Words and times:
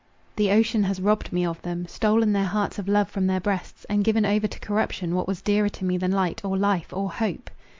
The 0.35 0.49
ocean 0.49 0.85
has 0.85 0.99
robbed 0.99 1.31
me 1.31 1.45
of 1.45 1.61
them—stolen 1.61 2.33
their 2.33 2.45
hearts 2.47 2.79
of 2.79 2.87
love 2.87 3.07
from 3.11 3.27
their 3.27 3.39
breasts, 3.39 3.85
and 3.85 4.03
given 4.03 4.25
over 4.25 4.47
to 4.47 4.59
corruption 4.59 5.13
what 5.13 5.27
was 5.27 5.43
dearer 5.43 5.69
to 5.69 5.85
me 5.85 5.95
than 5.95 6.11
light, 6.11 6.43
or 6.43 6.57
life, 6.57 6.91
or 6.91 7.11
hope. 7.11 7.51